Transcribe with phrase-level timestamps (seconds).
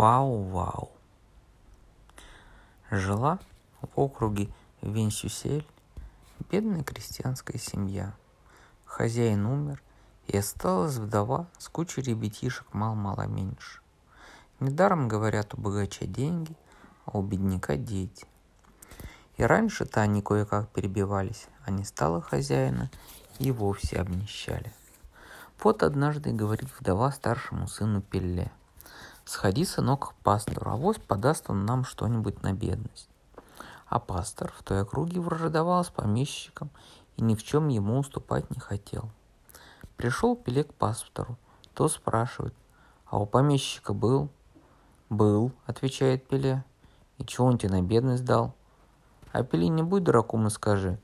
[0.00, 0.90] Вау-вау.
[2.90, 3.38] Жила
[3.82, 4.48] в округе
[4.80, 5.66] Венсюсель
[6.50, 8.14] бедная крестьянская семья.
[8.86, 9.82] Хозяин умер,
[10.26, 13.82] и осталась вдова с кучей ребятишек мало-мало меньше.
[14.58, 16.56] Недаром говорят у богача деньги,
[17.04, 18.26] а у бедняка дети.
[19.36, 22.90] И раньше-то они кое-как перебивались, а не стало хозяина
[23.38, 24.72] и вовсе обнищали.
[25.62, 28.50] Вот однажды говорит вдова старшему сыну Пелле–
[29.32, 33.08] Сходи, сынок, к пастору, авось подаст он нам что-нибудь на бедность.
[33.86, 36.68] А пастор в той округе враждовал с помещиком
[37.16, 39.08] и ни в чем ему уступать не хотел.
[39.96, 41.38] Пришел Пеле к пастору,
[41.74, 42.54] то спрашивает,
[43.06, 44.30] а у помещика был?
[45.10, 46.64] Был, отвечает Пеле.
[47.18, 48.52] И чего он тебе на бедность дал?
[49.30, 50.98] А Пеле не будь дураком и скажи.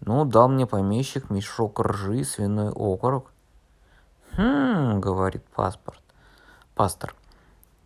[0.00, 3.30] Ну, дал мне помещик мешок ржи свиной окорок.
[4.32, 6.00] Хм, говорит паспорт.
[6.74, 7.14] Пастор,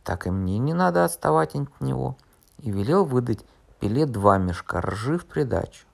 [0.07, 2.17] так и мне не надо отставать от него,
[2.59, 3.45] и велел выдать
[3.81, 5.85] Пеле два мешка ржи в придачу.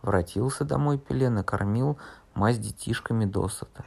[0.00, 1.98] Вратился домой Пеле, накормил
[2.32, 3.84] мать детишками досыта.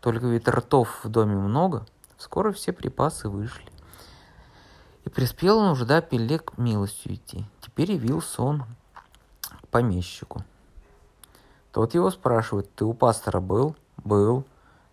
[0.00, 1.86] Только ведь ртов в доме много,
[2.18, 3.72] скоро все припасы вышли.
[5.06, 7.46] И приспела нужда Пеле к милостью идти.
[7.62, 8.64] Теперь явился он
[9.40, 10.44] к помещику.
[11.72, 13.74] Тот его спрашивает, ты у пастора был?
[13.96, 14.44] Был.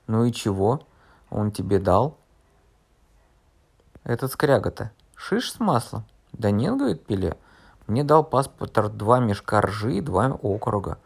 [0.07, 0.87] Ну и чего?
[1.29, 2.17] Он тебе дал?
[4.03, 6.03] Этот скряга-то шиш с маслом?
[6.33, 7.37] Да нет, говорит Пеле.
[7.87, 10.97] Мне дал паспорт два мешка ржи и два округа.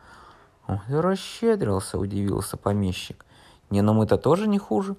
[0.67, 3.25] Ой, расщедрился, удивился помещик.
[3.69, 4.95] Не, но мы-то тоже не хуже.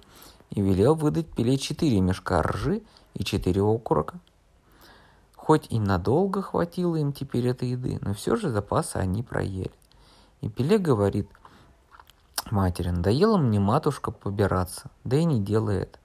[0.49, 2.83] И велел выдать Пеле четыре мешка ржи
[3.15, 4.19] и четыре окурока.
[5.35, 9.71] Хоть и надолго хватило им теперь этой еды, но все же запасы они проели.
[10.41, 11.27] И Пеле говорит
[12.49, 15.99] матери, надоело мне матушка побираться, да и не делает.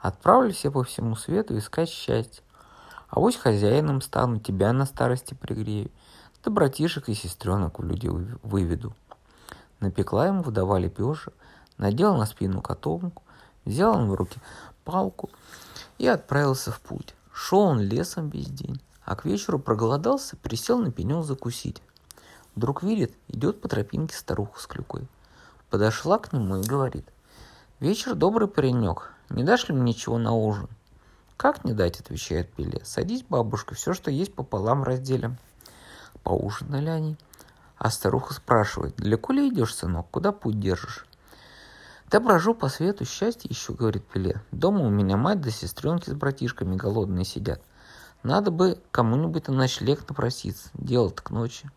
[0.00, 2.42] Отправлюсь я по всему свету искать счастье.
[3.08, 5.90] А вот хозяином стану, тебя на старости пригрею,
[6.42, 8.08] да братишек и сестренок в люди
[8.42, 8.94] выведу.
[9.80, 11.34] Напекла ему вдова лепешек,
[11.76, 13.22] надела на спину котомку,
[13.64, 14.38] взял он в руки
[14.84, 15.28] палку
[15.98, 17.14] и отправился в путь.
[17.32, 21.82] Шел он лесом весь день, а к вечеру проголодался, присел на пенек закусить.
[22.54, 25.06] Вдруг видит, идет по тропинке старуха с клюкой.
[25.68, 27.06] Подошла к нему и говорит,
[27.80, 30.68] «Вечер добрый паренек, не дашь ли мне чего на ужин?
[31.36, 32.82] Как не дать, отвечает Пеле.
[32.84, 35.38] Садись, бабушка, все, что есть, пополам разделим.
[36.22, 37.16] Поужинали они.
[37.78, 41.06] А старуха спрашивает, далеко ли идешь, сынок, куда путь держишь?
[42.10, 44.42] Да брожу по свету, счастье ищу, говорит Пеле.
[44.50, 47.62] Дома у меня мать да сестренки с братишками голодные сидят.
[48.22, 51.70] Надо бы кому-нибудь на ночлег напроситься, дело-то к ночи.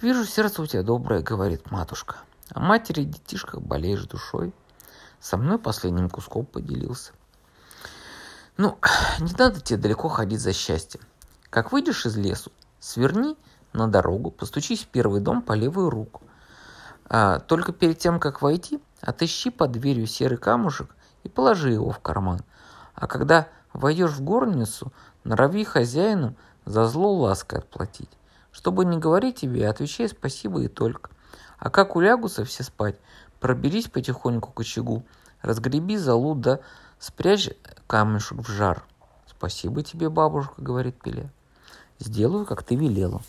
[0.00, 2.16] Вижу, сердце у тебя доброе, говорит матушка.
[2.50, 4.54] А матери и детишках болеешь душой.
[5.20, 7.12] Со мной последним куском поделился.
[8.56, 8.78] Ну,
[9.20, 11.00] не надо тебе далеко ходить за счастьем.
[11.50, 12.50] Как выйдешь из лесу,
[12.80, 13.36] сверни
[13.72, 16.22] на дорогу, постучись в первый дом по левую руку.
[17.08, 22.00] А, только перед тем, как войти, отыщи под дверью серый камушек и положи его в
[22.00, 22.40] карман.
[22.94, 24.92] А когда войдешь в горницу,
[25.24, 26.34] норови хозяину
[26.64, 28.10] за зло лаской отплатить.
[28.50, 31.10] Чтобы не говорить тебе, отвечай спасибо и только.
[31.58, 32.96] А как улягутся все спать,
[33.40, 35.04] Проберись потихоньку к очагу,
[35.42, 36.60] разгреби залу, да
[36.98, 37.50] спрячь
[37.86, 38.84] камешек в жар.
[39.26, 41.30] Спасибо тебе, бабушка, говорит Пеле.
[41.98, 43.22] Сделаю, как ты велела.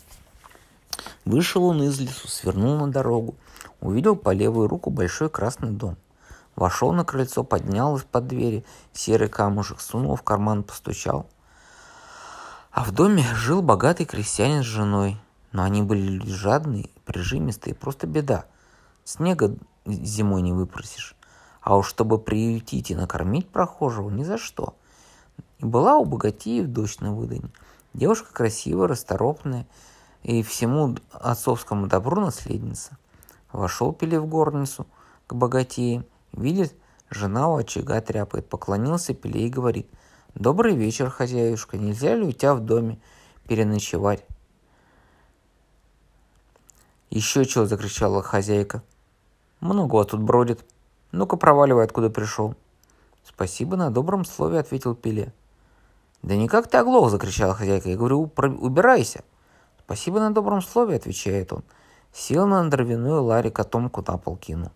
[1.24, 3.36] Вышел он из лесу, свернул на дорогу,
[3.80, 5.96] увидел по левую руку большой красный дом.
[6.56, 11.26] Вошел на крыльцо, поднял из-под двери серый камушек, сунул в карман, постучал.
[12.72, 15.20] А в доме жил богатый крестьянин с женой.
[15.52, 18.44] Но они были жадные, прижимистые, просто беда.
[19.04, 19.54] Снега
[19.92, 21.14] зимой не выпросишь.
[21.60, 24.74] А уж чтобы приютить и накормить прохожего, ни за что.
[25.58, 27.50] И была у богатеев дочь на выдане.
[27.94, 29.66] Девушка красивая, расторопная
[30.22, 32.96] и всему отцовскому добру наследница.
[33.52, 34.86] Вошел Пеле в горницу
[35.26, 36.74] к богатеям, видит,
[37.10, 39.90] жена у очага тряпает, поклонился Пеле и говорит,
[40.34, 43.00] «Добрый вечер, хозяюшка, нельзя ли у тебя в доме
[43.46, 44.24] переночевать?»
[47.10, 48.82] «Еще чего!»– закричала хозяйка–
[49.60, 50.64] много тут бродит.
[51.12, 52.54] Ну-ка проваливай, откуда пришел.
[53.24, 55.32] Спасибо на добром слове, ответил Пеле.
[56.22, 57.88] Да никак ты оглох, закричала хозяйка.
[57.88, 59.22] Я говорю, убирайся.
[59.84, 61.62] Спасибо на добром слове, отвечает он.
[62.12, 64.70] Сел на дровяную ларе, котомку на пол кинул.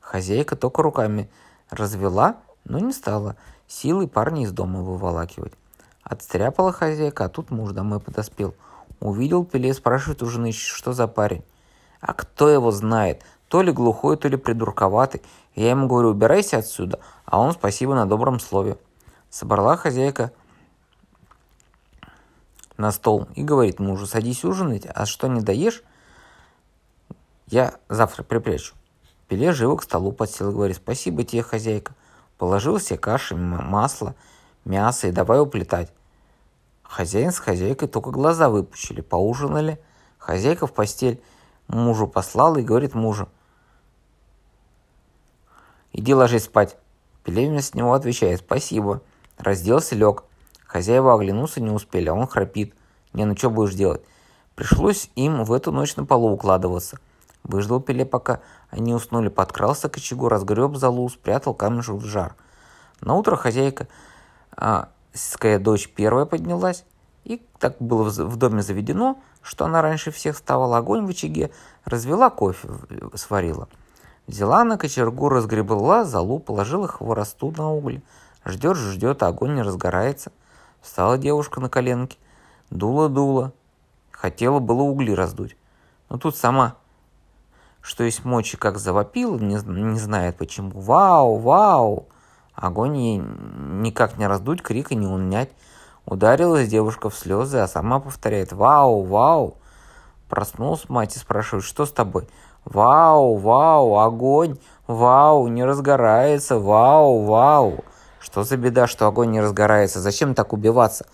[0.00, 1.30] Хозяйка только руками
[1.70, 3.36] развела, но не стала
[3.66, 5.54] силой парня из дома выволакивать.
[6.02, 8.54] Отстряпала хозяйка, а тут муж домой подоспел.
[9.00, 11.44] Увидел Пеле, спрашивает у жены, что за парень.
[12.00, 13.22] А кто его знает?
[13.52, 15.20] То ли глухой, то ли придурковатый.
[15.54, 18.78] Я ему говорю, убирайся отсюда, а он спасибо на добром слове.
[19.28, 20.32] Собрала хозяйка
[22.78, 25.82] на стол и говорит мужу, садись ужинать, а что не доешь,
[27.46, 28.74] я завтра припрячу.
[29.28, 31.92] Пеле живо к столу подсел и говорит, спасибо тебе, хозяйка.
[32.38, 34.14] Положил себе каши, масло,
[34.64, 35.92] мясо и давай уплетать.
[36.84, 39.78] Хозяин с хозяйкой только глаза выпущили, поужинали.
[40.16, 41.22] Хозяйка в постель
[41.68, 43.28] мужу послала и говорит мужу,
[46.02, 46.76] иди ложись спать.
[47.22, 49.00] Пелевин с него отвечает, спасибо.
[49.38, 50.24] Разделся, лег.
[50.66, 52.74] Хозяева оглянулся не успели, а он храпит.
[53.12, 54.02] Не, ну что будешь делать?
[54.56, 56.98] Пришлось им в эту ночь на полу укладываться.
[57.44, 58.40] Выждал Пеле, пока
[58.70, 62.34] они уснули, подкрался к очагу, разгреб залу, спрятал камешек в жар.
[63.00, 63.86] На утро хозяйка,
[64.56, 66.84] а, ская дочь первая поднялась,
[67.24, 71.50] и так было в доме заведено, что она раньше всех вставала, огонь в очаге,
[71.84, 72.68] развела кофе,
[73.14, 73.68] сварила.
[74.26, 78.00] Взяла на кочергу, разгребла залу, положила хворосту на уголь.
[78.44, 80.32] Ждет, ждет, а огонь не разгорается.
[80.80, 82.18] Встала девушка на коленки,
[82.70, 83.52] дула-дула.
[84.10, 85.56] Хотела было угли раздуть.
[86.08, 86.76] Но тут сама,
[87.80, 90.70] что есть мочи, как завопила, не, не знает почему.
[90.80, 92.06] Вау, вау!
[92.54, 95.50] Огонь ей никак не раздуть, крика не унять.
[96.04, 99.56] Ударилась девушка в слезы, а сама повторяет «Вау, вау!»
[100.28, 102.28] Проснулась мать и спрашивает «Что с тобой?»
[102.64, 104.58] «Вау, вау, огонь!
[104.86, 106.58] Вау, не разгорается!
[106.58, 107.84] Вау, вау!»
[108.20, 110.00] Что за беда, что огонь не разгорается?
[110.00, 111.06] Зачем так убиваться?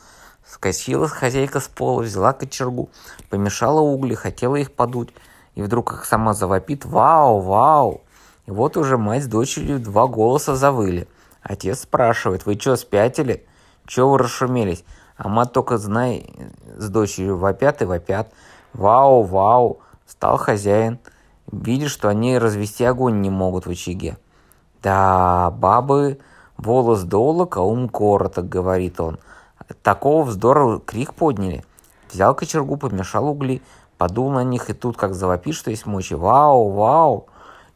[0.47, 2.91] Скочила хозяйка с пола, взяла кочергу,
[3.31, 5.15] помешала угли, хотела их подуть.
[5.55, 8.03] И вдруг их сама завопит «Вау, вау!»
[8.47, 11.09] И вот уже мать с дочерью два голоса завыли.
[11.43, 13.47] Отец спрашивает «Вы что, спятили?
[13.87, 14.85] Чего вы расшумелись?»
[15.17, 16.33] А мать только, знай,
[16.77, 18.31] с дочерью вопят и вопят.
[18.73, 20.99] «Вау, вау!» Стал хозяин.
[21.51, 24.19] Видишь, что они развести огонь не могут в очаге.
[24.83, 26.19] Да, бабы
[26.59, 29.19] Волос долог, а ум короток, говорит он.
[29.83, 31.65] Такого вздора крик подняли.
[32.13, 33.63] Взял кочергу, помешал угли,
[33.97, 36.15] подул на них, и тут как завопит, что есть мочи.
[36.15, 37.27] Вау, вау!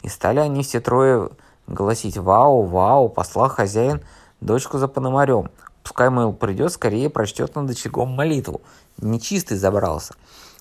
[0.03, 1.31] И стали они все трое
[1.67, 4.03] голосить «Вау, вау!» Послал хозяин
[4.41, 5.49] дочку за пономарем.
[5.83, 8.61] Пускай, мол, придет, скорее прочтет над очагом молитву.
[9.01, 10.15] Нечистый забрался.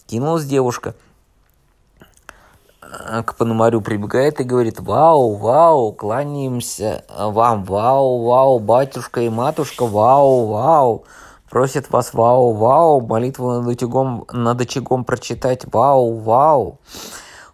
[0.07, 0.95] Кинулась девушка–
[3.25, 10.45] к Пономарю прибегает и говорит, вау, вау, кланяемся вам, вау, вау, батюшка и матушка, вау,
[10.45, 11.03] вау,
[11.49, 16.79] просит вас, вау, вау, молитву над очагом, над очагом прочитать, вау, вау.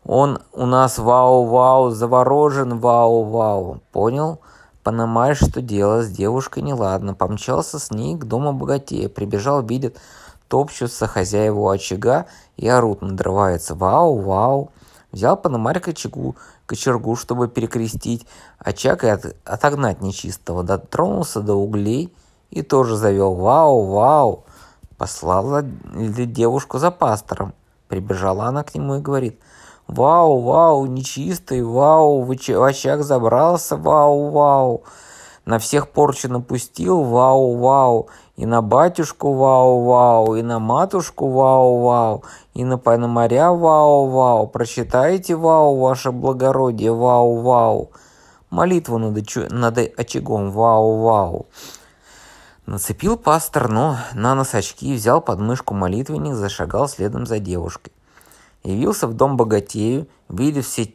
[0.05, 3.81] Он у нас, вау, вау, заворожен, вау, вау.
[3.91, 4.39] Понял?
[4.83, 7.13] Понимаешь, что дело с девушкой неладно.
[7.13, 9.09] Помчался с ней к дому богатея.
[9.09, 9.97] Прибежал, видит,
[10.47, 13.75] топчутся хозяева очага и орут, надрывается.
[13.75, 14.71] Вау, вау.
[15.17, 16.35] Взял Пономарь кочергу,
[16.67, 18.27] кочергу, чтобы перекрестить
[18.59, 20.61] очаг и от, отогнать нечистого.
[20.61, 22.13] Дотронулся до углей
[22.51, 24.45] и тоже завел «Вау, вау!»
[24.95, 27.55] Послала девушку за пастором.
[27.87, 29.39] Прибежала она к нему и говорит
[29.87, 34.83] «Вау, вау, нечистый, вау, в очаг забрался, вау, вау!»
[35.47, 42.65] На всех порчу напустил, вау, вау, и на батюшку вау-вау, и на матушку вау-вау, и
[42.65, 44.47] на пономаря вау-вау.
[44.47, 47.91] Прочитайте вау, ваше благородие, вау-вау.
[48.49, 51.45] Молитву над, над очагом вау-вау.
[52.65, 57.93] Нацепил пастор, но на нос очки, взял под мышку молитвенник, зашагал следом за девушкой.
[58.65, 60.91] Явился в дом богатею, видев все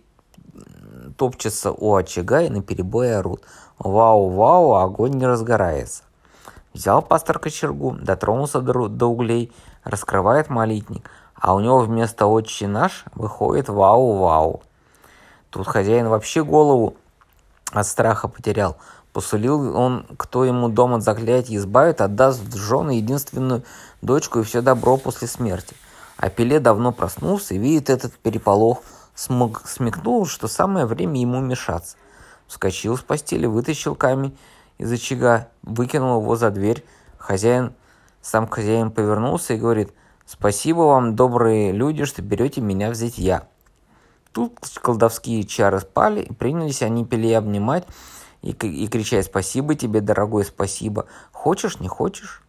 [1.22, 3.44] топчется у очага и на перебой орут.
[3.78, 6.02] Вау-вау, огонь не разгорается.
[6.74, 9.52] Взял пастор кочергу, дотронулся до, до углей,
[9.84, 14.62] раскрывает молитник, а у него вместо «Отче наш» выходит «Вау-вау».
[15.50, 16.96] Тут хозяин вообще голову
[17.70, 18.76] от страха потерял.
[19.12, 23.62] Посулил он, кто ему дом от заклятия избавит, отдаст жены единственную
[24.00, 25.76] дочку и все добро после смерти.
[26.16, 28.82] А Пеле давно проснулся и видит этот переполох,
[29.14, 31.96] смог, смекнул, что самое время ему мешаться.
[32.46, 34.36] Вскочил с постели, вытащил камень
[34.78, 36.84] из очага, выкинул его за дверь.
[37.18, 37.72] Хозяин,
[38.20, 39.92] сам хозяин повернулся и говорит,
[40.26, 43.48] «Спасибо вам, добрые люди, что берете меня взять я».
[44.32, 47.86] Тут колдовские чары спали, и принялись они пили обнимать
[48.40, 51.06] и, и кричать «Спасибо тебе, дорогой, спасибо!
[51.32, 52.42] Хочешь, не хочешь?»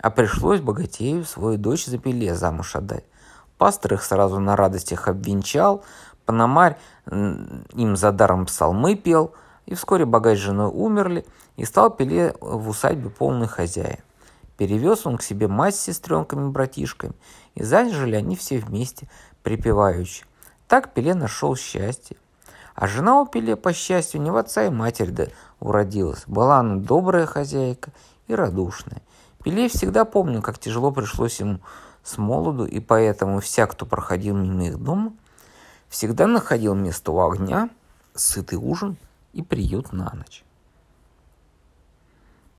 [0.00, 3.04] А пришлось богатею свою дочь за пиле замуж отдать.
[3.58, 5.84] Пастор их сразу на радостях обвенчал,
[6.24, 9.32] Пономарь им за даром псалмы пел–
[9.66, 13.98] и вскоре богач с женой умерли, и стал Пеле в усадьбе полный хозяин.
[14.56, 17.14] Перевез он к себе мать с сестренками и братишками,
[17.54, 19.08] и зажили они все вместе,
[19.42, 20.24] припеваючи.
[20.66, 22.16] Так Пеле нашел счастье.
[22.74, 25.26] А жена у Пеле, по счастью, не в отца и матери да
[25.60, 26.24] уродилась.
[26.26, 27.90] Была она добрая хозяйка
[28.28, 29.02] и радушная.
[29.42, 31.60] Пеле всегда помнил, как тяжело пришлось ему
[32.06, 35.12] с молоду, и поэтому вся, кто проходил мимо их дома,
[35.88, 37.68] всегда находил место у огня,
[38.14, 38.96] сытый ужин
[39.32, 40.44] и приют на ночь.